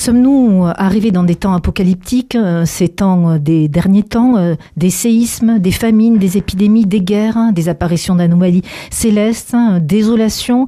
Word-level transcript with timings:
Sommes-nous 0.00 0.64
arrivés 0.76 1.10
dans 1.10 1.24
des 1.24 1.34
temps 1.34 1.52
apocalyptiques, 1.52 2.34
euh, 2.34 2.64
ces 2.64 2.88
temps 2.88 3.32
euh, 3.32 3.38
des 3.38 3.68
derniers 3.68 4.02
temps, 4.02 4.38
euh, 4.38 4.54
des 4.78 4.88
séismes, 4.88 5.58
des 5.58 5.72
famines, 5.72 6.16
des 6.16 6.38
épidémies, 6.38 6.86
des 6.86 7.02
guerres, 7.02 7.36
hein, 7.36 7.52
des 7.52 7.68
apparitions 7.68 8.14
d'anomalies 8.14 8.62
célestes, 8.88 9.52
hein, 9.52 9.78
désolation, 9.78 10.64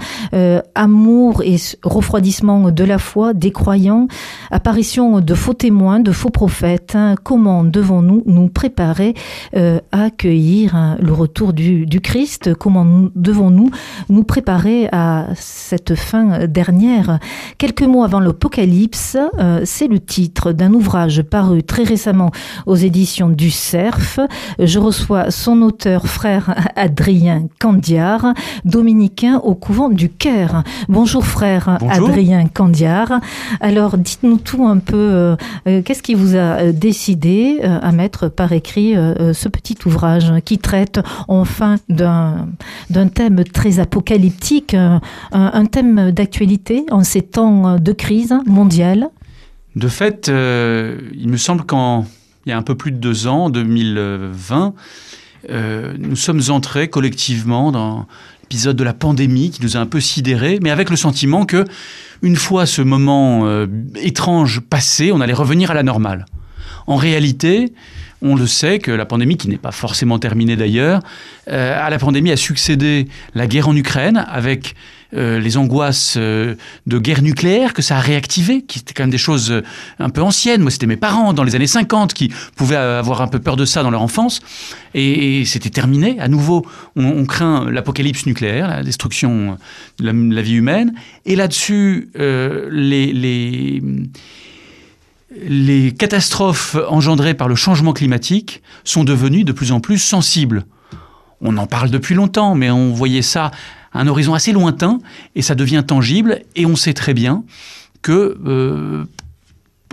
amour 0.74 1.42
et 1.42 1.56
refroidissement 1.82 2.70
de 2.70 2.84
la 2.84 2.98
foi 2.98 3.32
des 3.32 3.52
croyants, 3.52 4.06
apparition 4.50 5.20
de 5.20 5.34
faux 5.34 5.54
témoins, 5.54 6.00
de 6.00 6.12
faux 6.12 6.28
prophètes 6.28 6.92
hein. 6.94 7.14
Comment 7.22 7.64
devons-nous 7.64 8.22
nous 8.26 8.48
préparer 8.48 9.14
à 9.54 9.80
accueillir 9.92 10.98
le 11.00 11.12
retour 11.12 11.54
du, 11.54 11.86
du 11.86 12.00
Christ? 12.00 12.54
Comment 12.54 13.08
devons-nous 13.14 13.70
nous 14.10 14.24
préparer 14.24 14.88
à 14.92 15.28
cette 15.36 15.94
fin 15.94 16.46
dernière? 16.46 17.18
Quelques 17.56 17.82
mots 17.82 18.04
avant 18.04 18.20
l'Apocalypse, 18.20 19.16
euh, 19.21 19.21
c'est 19.64 19.88
le 19.88 19.98
titre 19.98 20.52
d'un 20.52 20.72
ouvrage 20.72 21.22
paru 21.22 21.62
très 21.62 21.84
récemment 21.84 22.30
aux 22.66 22.76
éditions 22.76 23.28
du 23.28 23.50
CERF. 23.50 24.20
Je 24.58 24.78
reçois 24.78 25.30
son 25.30 25.62
auteur, 25.62 26.06
frère 26.06 26.54
Adrien 26.76 27.46
Candiar, 27.60 28.34
dominicain 28.64 29.38
au 29.38 29.54
couvent 29.54 29.88
du 29.88 30.08
Caire. 30.08 30.62
Bonjour 30.88 31.24
frère 31.24 31.78
Adrien 31.88 32.46
Candiar. 32.46 33.20
Alors 33.60 33.98
dites-nous 33.98 34.38
tout 34.38 34.66
un 34.66 34.78
peu, 34.78 34.96
euh, 34.96 35.36
euh, 35.66 35.82
qu'est-ce 35.82 36.02
qui 36.02 36.14
vous 36.14 36.36
a 36.36 36.72
décidé 36.72 37.60
à 37.62 37.92
mettre 37.92 38.28
par 38.28 38.52
écrit 38.52 38.94
ce 38.94 39.48
petit 39.48 39.76
ouvrage 39.86 40.32
qui 40.44 40.58
traite 40.58 41.00
enfin 41.28 41.76
d'un 41.88 42.46
thème 43.14 43.44
très 43.44 43.78
apocalyptique, 43.78 44.74
un 45.32 45.64
thème 45.66 46.10
d'actualité 46.10 46.84
en 46.90 47.04
ces 47.04 47.22
temps 47.22 47.78
de 47.78 47.92
crise 47.92 48.34
mondiale? 48.46 49.08
De 49.76 49.88
fait, 49.88 50.28
euh, 50.28 50.98
il 51.14 51.28
me 51.28 51.36
semble 51.36 51.64
qu'en 51.64 52.06
il 52.44 52.50
y 52.50 52.52
a 52.52 52.58
un 52.58 52.62
peu 52.62 52.74
plus 52.74 52.90
de 52.90 52.96
deux 52.96 53.28
ans, 53.28 53.50
2020, 53.50 54.74
euh, 55.50 55.94
nous 55.96 56.16
sommes 56.16 56.42
entrés 56.48 56.88
collectivement 56.88 57.70
dans 57.70 58.06
l'épisode 58.42 58.76
de 58.76 58.82
la 58.82 58.94
pandémie 58.94 59.50
qui 59.50 59.62
nous 59.62 59.76
a 59.76 59.80
un 59.80 59.86
peu 59.86 60.00
sidérés, 60.00 60.58
mais 60.60 60.70
avec 60.70 60.90
le 60.90 60.96
sentiment 60.96 61.46
que, 61.46 61.64
une 62.20 62.36
fois 62.36 62.66
ce 62.66 62.82
moment 62.82 63.46
euh, 63.46 63.66
étrange 63.94 64.60
passé, 64.60 65.12
on 65.12 65.20
allait 65.20 65.32
revenir 65.32 65.70
à 65.70 65.74
la 65.74 65.84
normale. 65.84 66.26
En 66.88 66.96
réalité, 66.96 67.72
on 68.22 68.34
le 68.34 68.48
sait 68.48 68.80
que 68.80 68.90
la 68.90 69.06
pandémie, 69.06 69.36
qui 69.36 69.48
n'est 69.48 69.56
pas 69.56 69.70
forcément 69.70 70.18
terminée 70.18 70.56
d'ailleurs, 70.56 71.00
à 71.46 71.90
la 71.90 71.98
pandémie 71.98 72.30
a 72.32 72.36
succédé 72.36 73.08
la 73.34 73.46
guerre 73.46 73.68
en 73.68 73.76
Ukraine 73.76 74.24
avec 74.28 74.74
euh, 75.14 75.38
les 75.38 75.58
angoisses 75.58 76.14
euh, 76.16 76.54
de 76.86 76.98
guerre 76.98 77.20
nucléaire 77.20 77.74
que 77.74 77.82
ça 77.82 77.98
a 77.98 78.00
réactivé, 78.00 78.62
qui 78.62 78.78
étaient 78.78 78.94
quand 78.94 79.02
même 79.02 79.10
des 79.10 79.18
choses 79.18 79.50
euh, 79.50 79.62
un 79.98 80.08
peu 80.08 80.22
anciennes. 80.22 80.62
Moi, 80.62 80.70
c'était 80.70 80.86
mes 80.86 80.96
parents 80.96 81.34
dans 81.34 81.44
les 81.44 81.54
années 81.54 81.66
50 81.66 82.14
qui 82.14 82.32
pouvaient 82.56 82.76
avoir 82.76 83.20
un 83.20 83.28
peu 83.28 83.38
peur 83.38 83.56
de 83.56 83.66
ça 83.66 83.82
dans 83.82 83.90
leur 83.90 84.00
enfance. 84.00 84.40
Et, 84.94 85.44
c'était 85.44 85.68
terminé. 85.68 86.18
À 86.18 86.28
nouveau, 86.28 86.64
on, 86.96 87.26
craint 87.26 87.70
l'apocalypse 87.70 88.24
nucléaire, 88.24 88.68
la 88.68 88.82
destruction 88.82 89.58
de 89.98 90.34
la, 90.34 90.42
vie 90.42 90.54
humaine. 90.54 90.94
Et 91.26 91.36
là-dessus, 91.36 92.10
les, 92.14 93.12
les 93.12 93.82
les 95.40 95.92
catastrophes 95.92 96.76
engendrées 96.88 97.34
par 97.34 97.48
le 97.48 97.54
changement 97.54 97.92
climatique 97.92 98.62
sont 98.84 99.04
devenues 99.04 99.44
de 99.44 99.52
plus 99.52 99.72
en 99.72 99.80
plus 99.80 99.98
sensibles. 99.98 100.64
On 101.40 101.56
en 101.56 101.66
parle 101.66 101.90
depuis 101.90 102.14
longtemps, 102.14 102.54
mais 102.54 102.70
on 102.70 102.92
voyait 102.92 103.22
ça 103.22 103.50
un 103.94 104.06
horizon 104.06 104.34
assez 104.34 104.52
lointain 104.52 105.00
et 105.34 105.42
ça 105.42 105.54
devient 105.54 105.84
tangible 105.86 106.42
et 106.56 106.66
on 106.66 106.76
sait 106.76 106.94
très 106.94 107.14
bien 107.14 107.44
que 108.00 108.38
euh, 108.46 109.04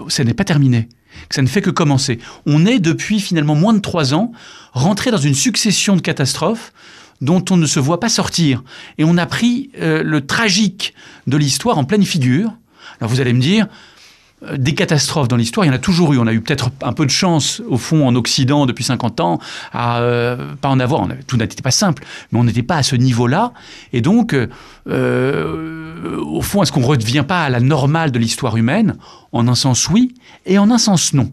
ça 0.08 0.24
n'est 0.24 0.34
pas 0.34 0.44
terminé, 0.44 0.88
que 1.28 1.36
ça 1.36 1.42
ne 1.42 1.48
fait 1.48 1.62
que 1.62 1.70
commencer. 1.70 2.20
On 2.46 2.66
est 2.66 2.80
depuis 2.80 3.20
finalement 3.20 3.56
moins 3.56 3.74
de 3.74 3.80
trois 3.80 4.14
ans 4.14 4.32
rentré 4.74 5.12
dans 5.12 5.18
une 5.18 5.36
succession 5.36 5.96
de 5.96 6.02
catastrophes 6.02 6.74
dont 7.22 7.44
on 7.50 7.58
ne 7.58 7.66
se 7.66 7.80
voit 7.80 8.00
pas 8.00 8.09
sortir. 8.09 8.64
Et 8.98 9.04
on 9.04 9.18
a 9.18 9.26
pris 9.26 9.72
euh, 9.80 10.04
le 10.04 10.26
tragique 10.26 10.94
de 11.28 11.38
l'histoire 11.38 11.78
en 11.78 11.84
pleine 11.84 12.06
figure. 12.06 12.54
Alors 13.00 13.12
vous 13.12 13.20
allez 13.20 13.34
me 13.34 13.42
dire, 13.42 13.68
des 14.56 14.74
catastrophes 14.74 15.28
dans 15.28 15.36
l'histoire, 15.36 15.66
il 15.66 15.70
y 15.70 15.72
en 15.72 15.76
a 15.76 15.80
toujours 15.80 16.14
eu. 16.14 16.18
On 16.18 16.28
a 16.28 16.34
eu 16.34 16.42
peut-être 16.42 16.72
un 16.82 16.94
peu 16.94 17.06
de 17.06 17.12
chance, 17.12 17.62
au 17.68 17.78
fond, 17.78 18.08
en 18.08 18.16
Occident, 18.16 18.66
depuis 18.66 18.84
50 18.84 19.20
ans, 19.20 19.40
à 19.74 20.00
euh, 20.00 20.56
pas 20.62 20.70
en 20.70 20.80
avoir. 20.80 21.08
tout 21.28 21.38
n'était 21.38 21.62
pas 21.62 21.72
simple, 21.72 22.04
mais 22.32 22.40
on 22.40 22.44
n'était 22.44 22.64
pas 22.64 22.78
à 22.78 22.84
ce 22.84 22.96
niveau-là. 22.96 23.54
Et 23.92 24.02
donc, 24.02 24.34
euh, 24.88 26.18
au 26.22 26.42
fond, 26.42 26.64
est-ce 26.64 26.72
qu'on 26.72 26.80
ne 26.80 26.86
revient 26.86 27.26
pas 27.28 27.44
à 27.44 27.50
la 27.50 27.60
normale 27.60 28.12
de 28.12 28.20
l'histoire 28.20 28.56
humaine? 28.56 28.96
En 29.32 29.48
un 29.48 29.56
sens, 29.56 29.90
oui, 29.90 30.16
et 30.46 30.58
en 30.58 30.72
un 30.72 30.78
sens, 30.78 31.14
non. 31.14 31.32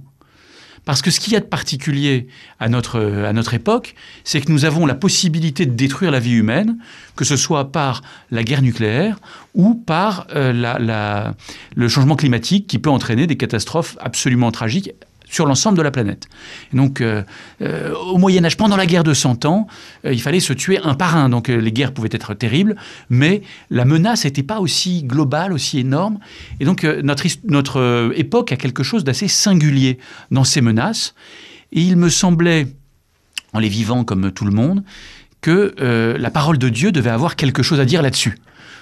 Parce 0.86 1.02
que 1.02 1.10
ce 1.10 1.18
qu'il 1.20 1.32
y 1.32 1.36
a 1.36 1.40
de 1.40 1.44
particulier 1.44 2.28
à 2.60 2.68
notre, 2.68 3.00
à 3.26 3.32
notre 3.32 3.54
époque, 3.54 3.96
c'est 4.22 4.40
que 4.40 4.50
nous 4.50 4.64
avons 4.64 4.86
la 4.86 4.94
possibilité 4.94 5.66
de 5.66 5.74
détruire 5.74 6.12
la 6.12 6.20
vie 6.20 6.32
humaine, 6.32 6.78
que 7.16 7.24
ce 7.24 7.36
soit 7.36 7.72
par 7.72 8.02
la 8.30 8.44
guerre 8.44 8.62
nucléaire 8.62 9.18
ou 9.52 9.74
par 9.74 10.28
euh, 10.34 10.52
la, 10.52 11.34
le 11.74 11.88
changement 11.88 12.14
climatique 12.14 12.68
qui 12.68 12.78
peut 12.78 12.88
entraîner 12.88 13.26
des 13.26 13.36
catastrophes 13.36 13.98
absolument 14.00 14.52
tragiques 14.52 14.92
sur 15.28 15.46
l'ensemble 15.46 15.76
de 15.76 15.82
la 15.82 15.90
planète. 15.90 16.28
donc, 16.72 17.00
euh, 17.00 17.22
euh, 17.60 17.92
au 17.94 18.16
Moyen 18.18 18.44
Âge, 18.44 18.56
pendant 18.56 18.76
la 18.76 18.86
guerre 18.86 19.04
de 19.04 19.12
Cent 19.12 19.44
Ans, 19.44 19.66
euh, 20.04 20.12
il 20.12 20.22
fallait 20.22 20.40
se 20.40 20.52
tuer 20.52 20.78
un 20.82 20.94
par 20.94 21.16
un. 21.16 21.28
Donc, 21.28 21.48
les 21.48 21.72
guerres 21.72 21.92
pouvaient 21.92 22.08
être 22.12 22.34
terribles, 22.34 22.76
mais 23.10 23.42
la 23.70 23.84
menace 23.84 24.24
n'était 24.24 24.42
pas 24.42 24.60
aussi 24.60 25.02
globale, 25.02 25.52
aussi 25.52 25.80
énorme. 25.80 26.18
Et 26.60 26.64
donc, 26.64 26.84
notre, 26.84 27.26
notre 27.44 28.12
époque 28.14 28.52
a 28.52 28.56
quelque 28.56 28.82
chose 28.82 29.04
d'assez 29.04 29.28
singulier 29.28 29.98
dans 30.30 30.44
ces 30.44 30.60
menaces. 30.60 31.14
Et 31.72 31.80
il 31.80 31.96
me 31.96 32.08
semblait, 32.08 32.68
en 33.52 33.58
les 33.58 33.68
vivant 33.68 34.04
comme 34.04 34.30
tout 34.30 34.44
le 34.44 34.52
monde, 34.52 34.84
que 35.40 35.74
la 36.18 36.30
parole 36.30 36.58
de 36.58 36.68
Dieu 36.68 36.92
devait 36.92 37.10
avoir 37.10 37.36
quelque 37.36 37.62
chose 37.62 37.80
à 37.80 37.84
dire 37.84 38.02
là-dessus. 38.02 38.38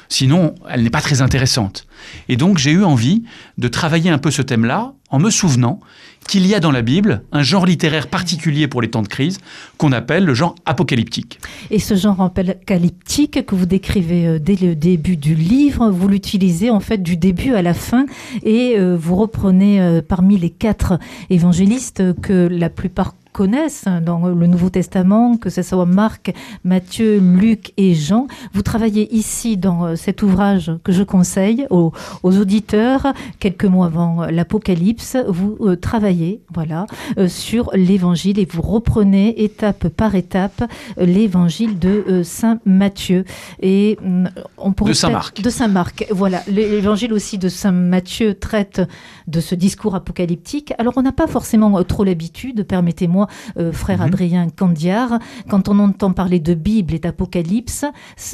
Sinon, 0.09 0.55
elle 0.69 0.83
n'est 0.83 0.91
pas 0.91 1.01
très 1.01 1.23
intéressante. 1.23 1.87
Et 2.29 2.37
donc, 2.37 2.59
j'ai 2.59 2.73
eu 2.73 2.85
envie 2.85 3.23
de 3.59 3.69
travailler 3.69 4.11
un 4.11 4.19
peu 4.19 4.31
ce 4.31 4.43
thème-là 4.43 4.93
en 5.11 5.19
me 5.19 5.31
souvenant 5.31 5.81
qu'il 6.29 6.47
y 6.47 6.55
a 6.55 6.61
dans 6.61 6.71
la 6.71 6.83
Bible 6.83 7.23
un 7.33 7.43
genre 7.43 7.67
littéraire 7.67 8.09
particulier 8.09 8.67
pour 8.67 8.83
les 8.83 8.91
temps 8.91 9.03
de 9.03 9.09
crise 9.09 9.39
qu'on 9.77 9.93
appelle 9.93 10.25
le 10.25 10.35
genre 10.35 10.55
apocalyptique. 10.65 11.39
Et 11.71 11.79
ce 11.79 11.95
genre 11.95 12.21
apocalyptique 12.21 13.45
que 13.47 13.55
vous 13.55 13.67
décrivez 13.67 14.27
euh, 14.27 14.39
dès 14.39 14.57
le 14.57 14.75
début 14.75 15.17
du 15.17 15.35
livre, 15.35 15.91
vous 15.91 16.09
l'utilisez 16.09 16.71
en 16.71 16.81
fait 16.81 17.03
du 17.03 17.17
début 17.17 17.55
à 17.55 17.63
la 17.63 17.75
fin 17.75 18.07
et 18.43 18.75
euh, 18.79 18.97
vous 18.97 19.17
reprenez 19.17 19.81
euh, 19.81 20.01
parmi 20.07 20.39
les 20.39 20.51
quatre 20.51 20.99
évangélistes 21.31 22.21
que 22.21 22.49
la 22.51 22.71
plupart 22.71 23.15
connaissent 23.35 23.87
dans 24.01 24.29
le 24.29 24.47
Nouveau 24.47 24.71
Testament, 24.71 25.37
que 25.37 25.51
ce 25.51 25.61
soit 25.61 25.87
Marc, 25.87 26.33
Matthieu, 26.63 27.19
Luc 27.19 27.73
et 27.77 27.93
Jean. 27.93 28.29
Vous 28.53 28.63
travaillez 28.63 29.13
ici 29.13 29.57
dans 29.57 29.87
euh, 29.87 29.97
cet 29.97 30.23
ouvrage 30.23 30.71
que 30.85 30.93
je 30.93 31.03
conseille 31.03 31.67
aux, 31.71 31.93
auditeurs, 32.23 33.13
quelques 33.41 33.65
mois 33.65 33.87
avant 33.87 34.27
l'Apocalypse. 34.27 35.17
Vous 35.27 35.57
euh, 35.63 35.75
travaillez 35.75 36.43
voilà, 36.55 36.87
euh, 37.19 37.27
sur 37.27 37.71
l'Évangile 37.75 38.39
et 38.39 38.47
vous 38.49 38.63
reprenez 38.63 39.43
étape 39.43 39.89
par 39.89 40.15
étape 40.15 40.63
l'Évangile 40.97 41.81
de 41.81 42.23
Saint 42.23 42.61
Matthieu. 42.65 43.25
Et 43.61 43.99
mm, 44.01 44.27
on 44.59 44.73
pourrait 44.73 44.93
de 44.93 44.97
Saint 44.97 45.11
Marc. 45.11 45.43
De 45.43 45.51
Saint 45.51 45.69
Marc, 45.69 46.07
voilà. 46.13 46.41
L'Évangile 46.47 47.13
aussi 47.13 47.39
de 47.39 47.49
Saint 47.49 47.73
Matthieu 47.73 48.35
traite 48.35 48.81
de 49.27 49.41
ce 49.41 49.57
discours 49.57 49.97
apocalyptique. 49.97 50.73
Alors 50.79 50.93
on 50.97 51.03
n'a 51.03 51.11
pas 51.11 51.27
forcément 51.27 51.83
trop 51.83 52.05
l'habitude, 52.05 52.65
permettez-moi 52.65 53.24
euh, 53.57 53.73
frère 53.73 53.99
mhm. 53.99 54.07
Adrien 54.07 54.49
Candiar, 54.49 55.19
quand 55.49 55.69
on 55.69 55.79
entend 55.79 56.13
parler 56.13 56.41
de 56.41 56.55
Bible 56.55 56.95
et 56.95 56.99
d'Apocalypse, 56.99 57.85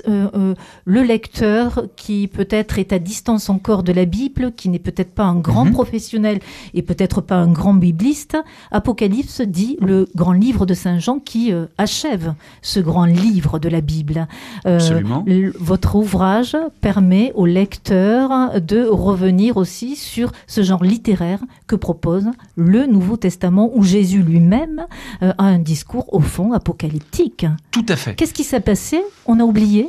euh, 0.08 0.28
euh, 0.34 0.54
le 0.84 1.02
lecteur 1.02 1.84
qui 1.96 2.28
peut-être 2.28 2.78
est 2.78 2.92
à 2.92 2.98
distance 2.98 3.48
encore 3.50 3.82
de 3.82 3.92
la 3.92 4.04
Bible, 4.04 4.52
qui 4.56 4.68
n'est 4.68 4.78
peut-être 4.78 5.12
pas 5.12 5.24
un 5.24 5.36
grand 5.36 5.64
mhm. 5.64 5.72
professionnel 5.72 6.40
et 6.74 6.82
peut-être 6.82 7.20
pas 7.20 7.36
un 7.36 7.50
grand 7.50 7.74
bibliste, 7.74 8.36
Apocalypse 8.70 9.40
dit 9.40 9.76
le 9.80 10.08
grand 10.14 10.32
livre 10.32 10.66
de 10.66 10.74
Saint 10.74 10.98
Jean 10.98 11.18
qui 11.18 11.52
achève 11.78 12.34
ce 12.62 12.80
grand 12.80 13.04
livre 13.04 13.58
de 13.58 13.68
la 13.68 13.80
Bible. 13.80 14.26
Absolument. 14.64 15.24
Votre 15.58 15.96
ouvrage 15.96 16.56
permet 16.80 17.32
au 17.34 17.46
lecteur 17.46 18.60
de 18.60 18.84
revenir 18.84 19.56
aussi 19.56 19.96
sur 19.96 20.32
ce 20.46 20.62
genre 20.62 20.82
littéraire 20.82 21.40
que 21.66 21.76
propose 21.76 22.26
le 22.56 22.86
Nouveau 22.86 23.16
Testament 23.16 23.70
où 23.74 23.82
Jésus 23.82 24.22
lui-même 24.22 24.79
euh, 25.22 25.32
a 25.36 25.44
un 25.44 25.58
discours 25.58 26.12
au 26.12 26.20
fond 26.20 26.52
apocalyptique. 26.52 27.46
Tout 27.70 27.86
à 27.88 27.96
fait. 27.96 28.14
Qu'est-ce 28.14 28.34
qui 28.34 28.44
s'est 28.44 28.60
passé? 28.60 29.00
On 29.26 29.40
a 29.40 29.42
oublié? 29.42 29.88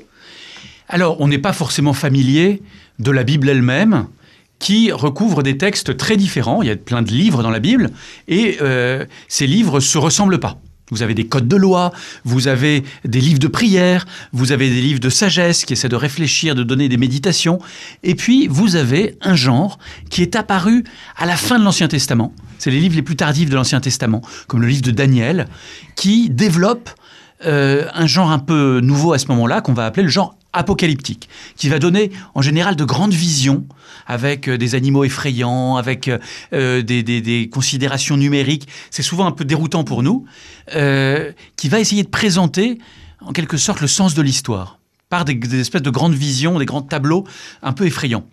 Alors, 0.90 1.22
on 1.22 1.28
n'est 1.28 1.38
pas 1.38 1.54
forcément 1.54 1.94
familier 1.94 2.62
de 3.00 3.12
la 3.12 3.24
Bible 3.24 3.50
elle-même 3.50 4.08
qui 4.60 4.92
recouvre 4.92 5.42
des 5.42 5.58
textes 5.58 5.98
très 5.98 6.18
différents. 6.18 6.62
Il 6.62 6.68
y 6.68 6.72
a 6.72 6.76
plein 6.76 7.02
de 7.02 7.10
livres 7.10 7.42
dans 7.44 7.50
la 7.50 7.60
Bible 7.60 7.90
et 8.28 8.58
euh, 8.62 9.06
ces 9.28 9.48
livres 9.48 9.80
se 9.80 9.98
ressemblent 9.98 10.40
pas. 10.40 10.60
Vous 10.92 11.02
avez 11.02 11.14
des 11.14 11.26
codes 11.26 11.48
de 11.48 11.56
loi, 11.56 11.92
vous 12.24 12.48
avez 12.48 12.84
des 13.06 13.20
livres 13.20 13.40
de 13.40 13.48
prière, 13.48 14.06
vous 14.34 14.52
avez 14.52 14.70
des 14.70 14.82
livres 14.82 15.00
de 15.00 15.10
sagesse 15.10 15.66
qui 15.66 15.74
essaient 15.74 15.90
de 15.90 15.96
réfléchir, 15.96 16.54
de 16.54 16.64
donner 16.64 16.90
des 16.90 16.98
méditations. 16.98 17.60
Et 18.04 18.16
puis, 18.16 18.48
vous 18.48 18.76
avez 18.76 19.18
un 19.22 19.36
genre 19.36 19.80
qui 20.10 20.22
est 20.22 20.36
apparu 20.36 20.84
à 21.18 21.26
la 21.26 21.38
fin 21.38 21.58
de 21.58 21.64
l'Ancien 21.64 21.88
Testament. 21.88 22.34
C'est 22.60 22.72
les 22.72 22.80
livres 22.80 22.96
les 22.96 23.02
plus 23.02 23.16
tardifs 23.16 23.50
de 23.50 23.56
l'Ancien 23.56 23.80
Testament, 23.80 24.22
comme 24.48 24.62
le 24.62 24.68
livre 24.68 24.84
de 24.84 24.92
Daniel, 24.92 25.48
qui 25.96 26.30
développe 26.30 26.90
euh, 27.46 27.88
un 27.94 28.06
genre 28.06 28.30
un 28.30 28.40
peu 28.40 28.82
nouveau 28.82 29.14
à 29.14 29.18
ce 29.18 29.28
moment-là, 29.30 29.62
qu'on 29.62 29.74
va 29.74 29.86
appeler 29.86 30.04
le 30.04 30.10
genre 30.10 30.36
apocalyptique, 30.54 31.30
qui 31.56 31.70
va 31.70 31.80
donner 31.80 32.12
en 32.36 32.42
général 32.42 32.76
de 32.76 32.84
grandes 32.84 33.14
visions 33.14 33.66
avec 34.06 34.48
euh, 34.48 34.58
des 34.58 34.76
animaux 34.76 35.04
effrayants, 35.04 35.78
avec 35.78 36.10
euh, 36.54 36.82
des, 36.82 37.04
des, 37.04 37.50
considérations 37.50 38.18
numériques. 38.18 38.68
C'est 38.90 39.04
souvent 39.04 39.26
un 39.26 39.32
peu 39.32 39.46
déroutant 39.46 39.84
pour 39.84 40.04
nous, 40.04 40.26
euh, 40.76 41.32
qui 41.56 41.70
va 41.70 41.80
essayer 41.80 42.04
de 42.04 42.10
présenter 42.10 42.80
en 43.22 43.32
quelque 43.32 43.58
sorte 43.58 43.82
le 43.82 43.88
sens 43.88 44.14
de 44.14 44.22
l'histoire 44.22 44.80
par 45.10 45.26
des 45.26 45.60
espèces 45.60 45.82
de 45.82 45.90
grandes 45.90 46.14
visions, 46.14 46.58
des 46.58 46.66
grands 46.66 46.82
tableaux 46.82 47.26
un 47.62 47.74
peu 47.74 47.86
effrayants. 47.86 48.26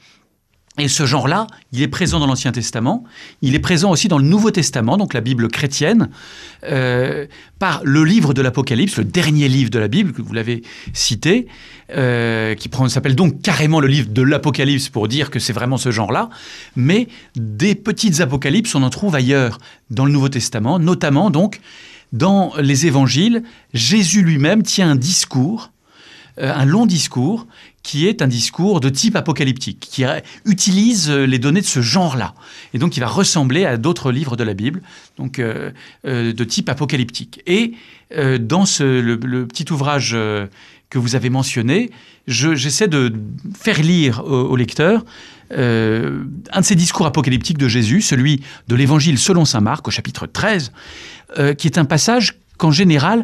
Et 0.78 0.86
ce 0.86 1.06
genre-là, 1.06 1.48
il 1.72 1.82
est 1.82 1.88
présent 1.88 2.20
dans 2.20 2.26
l'Ancien 2.26 2.52
Testament, 2.52 3.02
il 3.42 3.56
est 3.56 3.60
présent 3.60 3.90
aussi 3.90 4.06
dans 4.06 4.18
le 4.18 4.24
Nouveau 4.24 4.52
Testament, 4.52 4.96
donc 4.96 5.12
la 5.12 5.20
Bible 5.20 5.48
chrétienne, 5.48 6.08
euh, 6.64 7.26
par 7.58 7.80
le 7.82 8.04
livre 8.04 8.32
de 8.32 8.42
l'Apocalypse, 8.42 8.96
le 8.96 9.04
dernier 9.04 9.48
livre 9.48 9.70
de 9.70 9.80
la 9.80 9.88
Bible, 9.88 10.12
que 10.12 10.22
vous 10.22 10.32
l'avez 10.32 10.62
cité, 10.92 11.48
euh, 11.90 12.54
qui 12.54 12.70
s'appelle 12.88 13.16
donc 13.16 13.42
carrément 13.42 13.80
le 13.80 13.88
livre 13.88 14.08
de 14.10 14.22
l'Apocalypse 14.22 14.88
pour 14.88 15.08
dire 15.08 15.30
que 15.30 15.40
c'est 15.40 15.52
vraiment 15.52 15.78
ce 15.78 15.90
genre-là, 15.90 16.30
mais 16.76 17.08
des 17.34 17.74
petites 17.74 18.20
apocalypses, 18.20 18.76
on 18.76 18.84
en 18.84 18.90
trouve 18.90 19.16
ailleurs 19.16 19.58
dans 19.90 20.04
le 20.04 20.12
Nouveau 20.12 20.28
Testament, 20.28 20.78
notamment 20.78 21.30
donc 21.30 21.60
dans 22.12 22.52
les 22.58 22.86
évangiles, 22.86 23.42
Jésus 23.74 24.22
lui-même 24.22 24.62
tient 24.62 24.90
un 24.90 24.96
discours, 24.96 25.72
euh, 26.38 26.52
un 26.54 26.64
long 26.64 26.86
discours, 26.86 27.46
qui 27.82 28.06
est 28.06 28.22
un 28.22 28.26
discours 28.26 28.80
de 28.80 28.88
type 28.88 29.16
apocalyptique, 29.16 29.80
qui 29.80 30.04
utilise 30.44 31.10
euh, 31.10 31.24
les 31.24 31.38
données 31.38 31.60
de 31.60 31.66
ce 31.66 31.80
genre-là, 31.80 32.34
et 32.74 32.78
donc 32.78 32.92
qui 32.92 33.00
va 33.00 33.06
ressembler 33.06 33.64
à 33.64 33.76
d'autres 33.76 34.12
livres 34.12 34.36
de 34.36 34.44
la 34.44 34.54
Bible, 34.54 34.82
donc 35.16 35.38
euh, 35.38 35.70
euh, 36.06 36.32
de 36.32 36.44
type 36.44 36.68
apocalyptique. 36.68 37.42
Et 37.46 37.74
dans 38.10 38.64
le, 38.80 39.44
petit 39.44 39.70
ouvrage 39.70 40.16
que 40.88 40.98
vous 40.98 41.14
avez 41.14 41.28
mentionné, 41.28 41.90
j'essaie 42.26 42.88
de 42.88 43.12
faire 43.54 43.82
lire 43.82 44.24
au, 44.24 44.56
lecteur 44.56 45.04
un 45.50 46.60
de 46.60 46.62
ces 46.62 46.74
discours 46.74 47.04
apocalyptiques 47.04 47.58
de 47.58 47.68
Jésus, 47.68 48.00
celui 48.00 48.42
de 48.68 48.74
l'Évangile 48.74 49.18
selon 49.18 49.44
saint 49.44 49.60
Marc 49.60 49.88
au 49.88 49.90
chapitre 49.90 50.26
13, 50.26 50.72
euh, 51.36 51.52
qui 51.52 51.66
est 51.66 51.76
un 51.76 51.84
passage 51.84 52.38
qu'en 52.56 52.70
général, 52.70 53.22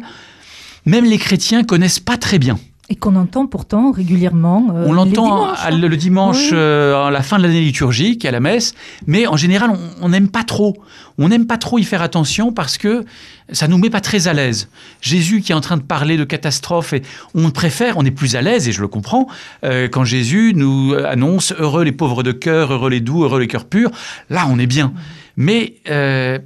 même 0.85 1.05
les 1.05 1.17
chrétiens 1.17 1.63
connaissent 1.63 1.99
pas 1.99 2.17
très 2.17 2.37
bien. 2.37 2.59
Et 2.87 2.95
qu'on 2.95 3.15
entend 3.15 3.47
pourtant 3.47 3.91
régulièrement. 3.91 4.67
Euh, 4.71 4.85
on 4.87 4.93
l'entend 4.93 5.47
le, 5.71 5.87
le 5.87 5.97
dimanche, 5.97 6.51
oui. 6.51 6.57
euh, 6.57 7.07
à 7.07 7.09
la 7.09 7.23
fin 7.23 7.37
de 7.37 7.43
l'année 7.43 7.61
liturgique, 7.61 8.25
à 8.25 8.31
la 8.31 8.39
messe, 8.39 8.75
mais 9.07 9.25
en 9.25 9.37
général, 9.37 9.71
on 10.01 10.09
n'aime 10.09 10.29
pas 10.29 10.43
trop. 10.43 10.77
On 11.17 11.29
n'aime 11.29 11.47
pas 11.47 11.57
trop 11.57 11.79
y 11.79 11.83
faire 11.83 12.03
attention 12.03 12.51
parce 12.51 12.77
que 12.77 13.03
ça 13.51 13.67
nous 13.67 13.79
met 13.79 13.89
pas 13.89 14.01
très 14.01 14.27
à 14.27 14.33
l'aise. 14.33 14.69
Jésus 15.01 15.41
qui 15.41 15.51
est 15.51 15.55
en 15.55 15.61
train 15.61 15.77
de 15.77 15.81
parler 15.81 16.15
de 16.15 16.25
catastrophe, 16.25 16.93
et 16.93 17.01
on 17.33 17.49
préfère, 17.49 17.97
on 17.97 18.05
est 18.05 18.11
plus 18.11 18.35
à 18.35 18.43
l'aise, 18.43 18.67
et 18.67 18.71
je 18.71 18.81
le 18.81 18.87
comprends, 18.87 19.27
euh, 19.63 19.87
quand 19.87 20.03
Jésus 20.03 20.53
nous 20.55 20.93
annonce 20.93 21.53
heureux 21.57 21.83
les 21.83 21.91
pauvres 21.91 22.21
de 22.21 22.33
cœur, 22.33 22.71
heureux 22.71 22.91
les 22.91 23.01
doux, 23.01 23.23
heureux 23.23 23.39
les 23.39 23.47
cœurs 23.47 23.65
purs. 23.65 23.89
Là, 24.29 24.45
on 24.47 24.59
est 24.59 24.67
bien. 24.67 24.93
Mais 25.37 25.75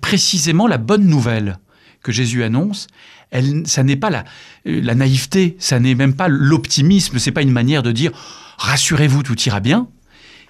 précisément, 0.01 0.67
la 0.67 0.77
bonne 0.77 1.05
nouvelle 1.05 1.57
que 2.01 2.11
Jésus 2.11 2.43
annonce, 2.43 2.87
elle, 3.31 3.67
ça 3.67 3.83
n'est 3.83 3.95
pas 3.95 4.09
la, 4.09 4.23
la 4.65 4.95
naïveté, 4.95 5.55
ça 5.59 5.79
n'est 5.79 5.95
même 5.95 6.15
pas 6.15 6.27
l'optimisme, 6.27 7.19
c'est 7.19 7.31
pas 7.31 7.41
une 7.41 7.51
manière 7.51 7.83
de 7.83 7.91
dire 7.91 8.11
rassurez-vous, 8.57 9.23
tout 9.23 9.39
ira 9.41 9.59
bien. 9.59 9.87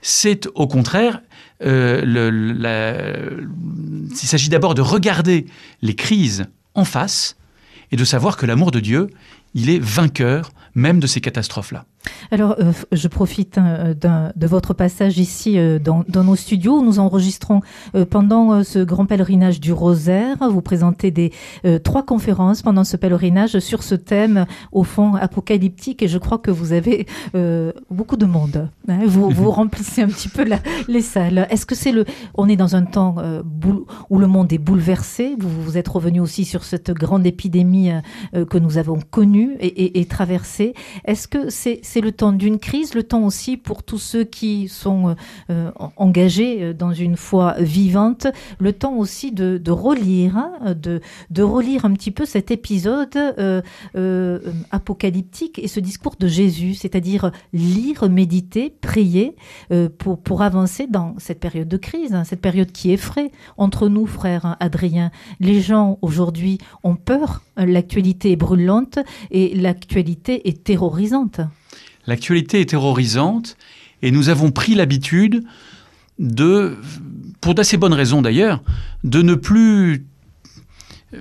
C'est 0.02 0.48
au 0.56 0.68
contraire, 0.68 1.22
euh, 1.64 2.02
il 4.10 4.28
s'agit 4.28 4.50
d'abord 4.50 4.76
de 4.76 4.82
regarder 4.82 5.46
les 5.82 5.96
crises 5.96 6.46
en 6.74 6.86
face 6.86 7.36
et 7.92 7.96
de 7.96 8.06
savoir 8.06 8.38
que 8.38 8.46
l'amour 8.46 8.72
de 8.72 8.80
Dieu, 8.80 9.10
il 9.54 9.70
est 9.70 9.80
vainqueur 9.80 10.52
même 10.76 11.00
de 11.00 11.08
ces 11.08 11.22
catastrophes-là. 11.22 11.86
Alors, 12.32 12.56
euh, 12.60 12.72
je 12.92 13.08
profite 13.08 13.58
euh, 13.58 13.94
de 14.36 14.48
votre 14.48 14.74
passage 14.74 15.18
ici 15.18 15.58
euh, 15.58 15.80
dans, 15.80 16.04
dans, 16.08 16.24
nos 16.24 16.36
studios. 16.36 16.82
Nous 16.82 17.00
enregistrons 17.00 17.62
euh, 17.96 18.06
pendant 18.06 18.64
ce 18.64 18.80
grand 18.80 19.06
pèlerinage 19.06 19.60
du 19.60 19.74
Rosaire. 19.74 20.38
Vous 20.50 20.62
présentez 20.62 21.12
des 21.12 21.32
trois 21.84 22.04
conférences 22.04 22.62
pendant 22.62 22.84
ce 22.84 22.98
pèlerinage 22.98 23.60
sur 23.60 23.84
ce 23.84 23.96
thème, 23.96 24.46
au 24.72 24.84
fond 24.84 25.16
apocalyptique. 25.16 26.04
Et 26.04 26.08
je 26.08 26.18
crois 26.18 26.38
que 26.38 26.52
vous 26.52 26.74
avez 26.74 27.06
beaucoup 27.90 28.18
de 28.18 28.26
monde. 28.26 28.70
Hein 28.88 29.00
vous, 29.06 29.30
vous 29.32 29.52
remplissez 29.52 30.02
un 30.02 30.08
petit 30.08 30.30
peu 30.30 30.44
la, 30.44 30.60
les 30.88 31.02
salles. 31.02 31.48
Est-ce 31.50 31.66
que 31.66 31.76
c'est 31.76 31.92
le 31.92 32.06
On 32.36 32.48
est 32.48 32.56
dans 32.56 32.76
un 32.76 32.84
temps 32.84 33.16
où 34.10 34.20
le 34.20 34.28
monde 34.28 34.52
est 34.54 34.58
bouleversé? 34.58 35.36
Vous 35.40 35.50
vous 35.50 35.78
êtes 35.78 35.88
revenu 35.88 36.20
aussi 36.20 36.46
sur 36.46 36.64
cette 36.64 36.92
grande 36.92 37.26
épidémie 37.26 37.92
que 38.34 38.58
nous 38.58 38.78
avons 38.78 39.00
connue 39.10 39.56
et, 39.60 39.68
et, 39.68 40.00
et 40.00 40.06
traversée. 40.06 40.74
Est-ce 41.06 41.28
que 41.28 41.50
c'est 41.50 41.80
c'est 41.84 41.99
le 42.02 42.12
temps 42.12 42.32
d'une 42.32 42.60
crise, 42.60 42.94
le 42.94 43.04
temps 43.04 43.24
aussi 43.24 43.58
pour 43.58 43.84
tous 43.84 43.98
ceux 43.98 44.24
qui 44.24 44.68
sont 44.68 45.16
euh, 45.50 45.72
engagés 45.98 46.74
dans 46.74 46.94
une 46.94 47.18
foi 47.18 47.56
vivante, 47.60 48.28
le 48.60 48.74
temps 48.74 48.96
aussi 48.96 49.32
de, 49.32 49.72
relire, 49.72 50.38
hein, 50.38 50.76
de, 50.76 51.02
relire 51.42 51.86
un 51.86 51.94
petit 51.94 52.12
peu 52.12 52.26
cet 52.26 52.52
épisode 52.52 53.16
euh, 53.16 53.62
euh, 53.96 54.40
apocalyptique 54.72 55.60
et 55.60 55.68
ce 55.68 55.80
discours 55.80 56.16
de 56.20 56.28
Jésus, 56.28 56.74
c'est-à-dire 56.74 57.32
lire, 57.54 58.10
méditer, 58.10 58.70
prier 58.82 59.36
euh, 59.72 59.90
pour, 59.90 60.42
avancer 60.42 60.88
dans 60.88 61.16
cette 61.18 61.40
période 61.40 61.68
de 61.68 61.78
crise, 61.78 62.14
hein, 62.14 62.24
cette 62.24 62.42
période 62.42 62.72
qui 62.72 62.92
effraie 62.92 63.32
entre 63.58 63.90
nous, 63.90 64.06
frère 64.06 64.46
hein, 64.46 64.58
Adrien. 64.60 65.12
Les 65.40 65.62
gens 65.62 65.98
aujourd'hui 66.02 66.60
ont 66.84 66.96
peur, 66.96 67.42
l'actualité 67.58 68.32
est 68.32 68.36
brûlante 68.36 69.00
et 69.32 69.54
l'actualité 69.56 70.48
est 70.48 70.64
terrorisante. 70.64 71.42
L'actualité 72.10 72.60
est 72.60 72.72
terrorisante 72.72 73.56
et 74.02 74.10
nous 74.10 74.30
avons 74.30 74.50
pris 74.50 74.74
l'habitude 74.74 75.44
de, 76.18 76.76
pour 77.40 77.54
d'assez 77.54 77.78
bonnes 77.78 77.94
raisons 77.94 78.24
d'ailleurs, 78.24 78.64
de 79.04 79.22
ne 79.22 79.36
plus 79.36 80.08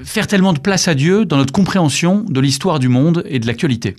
faire 0.02 0.26
tellement 0.26 0.54
de 0.54 0.58
place 0.58 0.88
à 0.88 0.94
Dieu 0.94 1.26
dans 1.26 1.36
notre 1.36 1.52
compréhension 1.52 2.24
de 2.26 2.40
l'histoire 2.40 2.78
du 2.78 2.88
monde 2.88 3.22
et 3.26 3.38
de 3.38 3.46
l'actualité. 3.46 3.96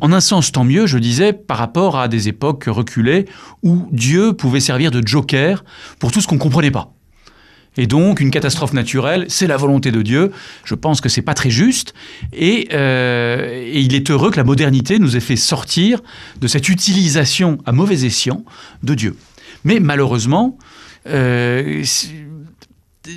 En 0.00 0.14
un 0.14 0.20
sens, 0.20 0.52
tant 0.52 0.64
mieux, 0.64 0.86
je 0.86 0.96
disais, 0.96 1.34
par 1.34 1.58
rapport 1.58 1.98
à 1.98 2.08
des 2.08 2.28
époques 2.28 2.64
reculées 2.66 3.26
où 3.62 3.88
Dieu 3.92 4.32
pouvait 4.32 4.58
servir 4.58 4.90
de 4.90 5.06
joker 5.06 5.64
pour 5.98 6.12
tout 6.12 6.22
ce 6.22 6.26
qu'on 6.26 6.36
ne 6.36 6.40
comprenait 6.40 6.70
pas. 6.70 6.94
Et 7.76 7.86
donc, 7.86 8.20
une 8.20 8.30
catastrophe 8.30 8.72
naturelle, 8.74 9.26
c'est 9.28 9.46
la 9.46 9.56
volonté 9.56 9.90
de 9.90 10.02
Dieu. 10.02 10.30
Je 10.64 10.74
pense 10.74 11.00
que 11.00 11.08
c'est 11.08 11.22
pas 11.22 11.34
très 11.34 11.50
juste. 11.50 11.94
Et, 12.32 12.68
euh, 12.72 13.64
et, 13.66 13.80
il 13.80 13.94
est 13.94 14.10
heureux 14.10 14.30
que 14.30 14.36
la 14.36 14.44
modernité 14.44 14.98
nous 14.98 15.16
ait 15.16 15.20
fait 15.20 15.36
sortir 15.36 16.00
de 16.40 16.48
cette 16.48 16.68
utilisation 16.68 17.58
à 17.64 17.72
mauvais 17.72 18.04
escient 18.04 18.44
de 18.82 18.94
Dieu. 18.94 19.16
Mais 19.64 19.80
malheureusement, 19.80 20.58
euh, 21.08 21.82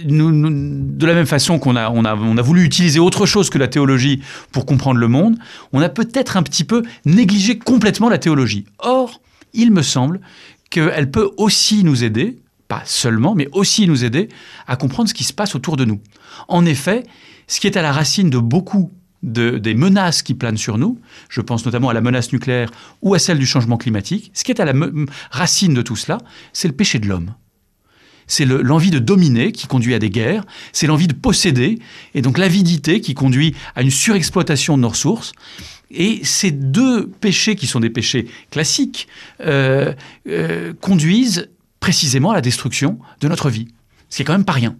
nous, 0.06 0.32
de 0.32 1.06
la 1.06 1.14
même 1.14 1.26
façon 1.26 1.60
qu'on 1.60 1.76
a, 1.76 1.90
on 1.90 2.06
a, 2.06 2.16
on 2.16 2.38
a 2.38 2.42
voulu 2.42 2.64
utiliser 2.64 3.00
autre 3.00 3.26
chose 3.26 3.50
que 3.50 3.58
la 3.58 3.68
théologie 3.68 4.22
pour 4.52 4.66
comprendre 4.66 5.00
le 5.00 5.08
monde, 5.08 5.38
on 5.74 5.82
a 5.82 5.90
peut-être 5.90 6.38
un 6.38 6.44
petit 6.44 6.64
peu 6.64 6.84
négligé 7.06 7.60
complètement 7.60 8.10
la 8.10 8.18
théologie. 8.18 8.66
Or, 8.80 9.22
il 9.54 9.72
me 9.72 9.82
semble 9.82 10.22
qu'elle 10.70 11.12
peut 11.12 11.32
aussi 11.38 11.84
nous 11.84 12.04
aider, 12.04 12.38
pas 12.68 12.82
seulement, 12.86 13.36
mais 13.36 13.48
aussi 13.52 13.88
nous 13.88 14.04
aider 14.04 14.30
à 14.68 14.76
comprendre 14.76 15.10
ce 15.10 15.14
qui 15.14 15.24
se 15.24 15.34
passe 15.34 15.56
autour 15.56 15.78
de 15.78 15.86
nous. 15.86 16.00
En 16.48 16.66
effet, 16.66 17.04
ce 17.48 17.60
qui 17.60 17.68
est 17.68 17.78
à 17.78 17.82
la 17.82 17.92
racine 17.92 18.30
de 18.30 18.40
beaucoup 18.40 18.92
de, 19.24 19.58
des 19.58 19.74
menaces 19.74 20.22
qui 20.22 20.34
planent 20.34 20.58
sur 20.58 20.78
nous, 20.78 21.00
je 21.30 21.42
pense 21.42 21.66
notamment 21.66 21.90
à 21.90 21.94
la 21.94 22.02
menace 22.02 22.32
nucléaire 22.32 22.72
ou 23.02 23.14
à 23.14 23.20
celle 23.20 23.40
du 23.40 23.46
changement 23.46 23.78
climatique, 23.78 24.32
ce 24.34 24.44
qui 24.44 24.52
est 24.52 24.60
à 24.60 24.66
la 24.66 24.74
racine 25.32 25.74
de 25.74 25.82
tout 25.82 25.96
cela, 25.96 26.20
c'est 26.54 26.68
le 26.68 26.76
péché 26.76 27.00
de 27.00 27.08
l'homme. 27.08 27.34
C'est 28.28 28.46
l'envie 28.46 28.90
le, 28.90 29.00
de 29.00 29.06
dominer 29.06 29.52
qui 29.52 29.68
conduit 29.68 29.94
à 29.94 30.00
des 30.00 30.10
guerres, 30.10 30.46
c'est 30.74 30.88
l'envie 30.88 31.08
de 31.08 31.14
posséder, 31.14 31.80
et 32.16 32.22
donc 32.22 32.40
l'avidité 32.40 33.00
qui 33.00 33.14
conduit 33.14 33.56
à 33.76 33.84
une 33.84 33.92
surexploitation 33.92 34.78
de 34.78 34.82
nos 34.82 34.90
ressources. 34.90 35.34
Et 35.92 36.22
ces 36.24 36.50
deux 36.50 37.08
péchés, 37.08 37.56
qui 37.56 37.68
sont 37.68 37.80
des 37.80 37.92
péchés 37.92 38.28
classiques, 38.50 39.08
euh, 39.42 39.94
euh, 40.28 40.74
conduisent 40.82 41.50
précisément 41.86 42.32
à 42.32 42.34
la 42.34 42.42
destruction 42.42 42.98
de 43.22 43.28
notre 43.28 43.52
vie. 43.52 43.68
Ce 44.10 44.16
qui 44.16 44.22
est 44.24 44.26
quand 44.26 44.34
même 44.34 44.44
pas 44.44 44.54
rien. 44.54 44.76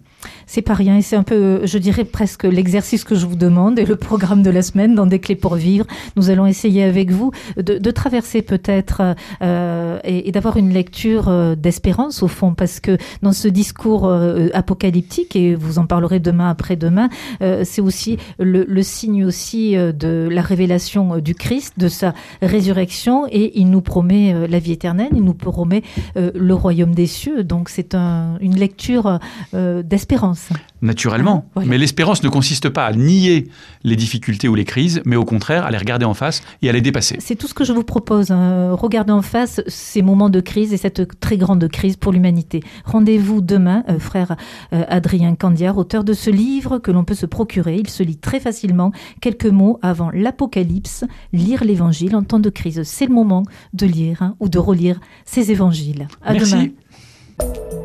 C'est 0.46 0.62
pas 0.62 0.74
rien 0.74 0.96
et 0.96 1.02
c'est 1.02 1.16
un 1.16 1.22
peu, 1.22 1.60
je 1.64 1.78
dirais 1.78 2.04
presque 2.04 2.44
l'exercice 2.44 3.04
que 3.04 3.14
je 3.14 3.26
vous 3.26 3.36
demande 3.36 3.78
et 3.78 3.84
le 3.84 3.96
programme 3.96 4.42
de 4.42 4.50
la 4.50 4.62
semaine 4.62 4.94
dans 4.94 5.06
Des 5.06 5.18
clés 5.18 5.36
pour 5.36 5.54
vivre. 5.54 5.86
Nous 6.16 6.30
allons 6.30 6.46
essayer 6.46 6.82
avec 6.82 7.10
vous 7.10 7.30
de, 7.56 7.90
traverser 7.90 8.42
peut-être 8.42 9.14
euh, 9.42 9.98
et, 10.04 10.30
d'avoir 10.32 10.56
une 10.56 10.72
lecture 10.72 11.28
euh, 11.28 11.54
d'espérance 11.54 12.22
au 12.22 12.28
fond 12.28 12.54
parce 12.54 12.80
que 12.80 12.98
dans 13.22 13.32
ce 13.32 13.48
discours 13.48 14.06
euh, 14.06 14.48
apocalyptique 14.54 15.36
et 15.36 15.54
vous 15.54 15.78
en 15.78 15.86
parlerez 15.86 16.20
demain 16.20 16.50
après-demain, 16.50 17.08
euh, 17.42 17.62
c'est 17.64 17.80
aussi 17.80 18.18
le, 18.38 18.64
le, 18.68 18.82
signe 18.82 19.24
aussi 19.24 19.76
euh, 19.76 19.92
de 19.92 20.28
la 20.30 20.42
révélation 20.42 21.18
du 21.18 21.34
Christ, 21.34 21.74
de 21.78 21.88
sa 21.88 22.14
résurrection 22.42 23.26
et 23.30 23.58
il 23.58 23.70
nous 23.70 23.80
promet 23.80 24.46
la 24.48 24.58
vie 24.58 24.72
éternelle, 24.72 25.10
il 25.14 25.22
nous 25.22 25.34
promet 25.34 25.82
le 26.16 26.54
royaume 26.54 26.94
des 26.94 27.06
cieux. 27.06 27.44
Donc 27.44 27.68
c'est 27.68 27.94
un, 27.94 28.36
une 28.40 28.56
lecture 28.56 29.18
d'espérance. 29.52 30.15
Naturellement. 30.82 31.44
Ah, 31.46 31.50
voilà. 31.54 31.70
Mais 31.70 31.78
l'espérance 31.78 32.22
ne 32.22 32.28
consiste 32.28 32.68
pas 32.68 32.86
à 32.86 32.92
nier 32.92 33.48
les 33.82 33.96
difficultés 33.96 34.48
ou 34.48 34.54
les 34.54 34.64
crises, 34.64 35.00
mais 35.04 35.16
au 35.16 35.24
contraire 35.24 35.64
à 35.64 35.70
les 35.70 35.78
regarder 35.78 36.04
en 36.04 36.14
face 36.14 36.42
et 36.62 36.68
à 36.68 36.72
les 36.72 36.80
dépasser. 36.80 37.16
C'est 37.20 37.36
tout 37.36 37.48
ce 37.48 37.54
que 37.54 37.64
je 37.64 37.72
vous 37.72 37.84
propose. 37.84 38.30
Hein. 38.30 38.72
Regardez 38.72 39.12
en 39.12 39.22
face 39.22 39.60
ces 39.66 40.02
moments 40.02 40.30
de 40.30 40.40
crise 40.40 40.72
et 40.72 40.76
cette 40.76 41.18
très 41.20 41.36
grande 41.36 41.68
crise 41.68 41.96
pour 41.96 42.12
l'humanité. 42.12 42.62
Rendez-vous 42.84 43.40
demain, 43.40 43.84
euh, 43.88 43.98
frère 43.98 44.36
euh, 44.72 44.84
Adrien 44.88 45.34
Candiar, 45.34 45.76
auteur 45.78 46.04
de 46.04 46.12
ce 46.12 46.30
livre 46.30 46.78
que 46.78 46.90
l'on 46.90 47.04
peut 47.04 47.14
se 47.14 47.26
procurer. 47.26 47.76
Il 47.76 47.88
se 47.88 48.02
lit 48.02 48.18
très 48.18 48.40
facilement. 48.40 48.92
Quelques 49.20 49.46
mots 49.46 49.78
avant 49.82 50.10
l'Apocalypse, 50.12 51.04
lire 51.32 51.64
l'Évangile 51.64 52.16
en 52.16 52.22
temps 52.22 52.40
de 52.40 52.50
crise. 52.50 52.82
C'est 52.84 53.06
le 53.06 53.14
moment 53.14 53.44
de 53.72 53.86
lire 53.86 54.22
hein, 54.22 54.36
ou 54.40 54.48
de 54.48 54.58
relire 54.58 55.00
ces 55.24 55.50
évangiles. 55.50 56.08
À 56.22 56.32
Merci. 56.32 56.52
demain. 56.52 57.82